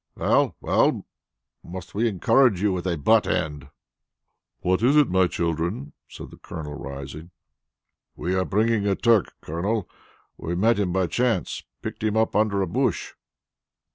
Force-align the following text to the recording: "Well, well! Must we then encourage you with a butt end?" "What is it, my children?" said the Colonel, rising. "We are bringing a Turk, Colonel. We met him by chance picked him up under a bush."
"Well, 0.17 0.55
well! 0.61 1.05
Must 1.63 1.93
we 1.93 2.05
then 2.05 2.15
encourage 2.15 2.59
you 2.59 2.73
with 2.73 2.87
a 2.87 2.97
butt 2.97 3.27
end?" 3.27 3.69
"What 4.61 4.81
is 4.81 4.97
it, 4.97 5.11
my 5.11 5.27
children?" 5.27 5.93
said 6.09 6.31
the 6.31 6.39
Colonel, 6.39 6.73
rising. 6.73 7.29
"We 8.15 8.33
are 8.33 8.43
bringing 8.43 8.87
a 8.87 8.95
Turk, 8.95 9.35
Colonel. 9.41 9.87
We 10.37 10.55
met 10.55 10.79
him 10.79 10.91
by 10.91 11.05
chance 11.05 11.61
picked 11.83 12.01
him 12.03 12.17
up 12.17 12.35
under 12.35 12.63
a 12.63 12.67
bush." 12.67 13.13